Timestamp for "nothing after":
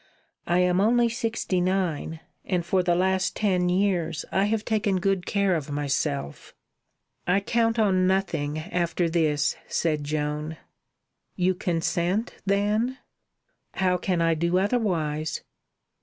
8.07-9.07